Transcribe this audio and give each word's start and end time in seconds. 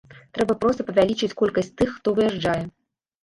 Трэба 0.35 0.53
проста 0.63 0.85
павялічыць 0.87 1.29
колькасць 1.41 1.71
тых, 1.81 1.93
хто 1.97 2.13
выязджае. 2.21 2.59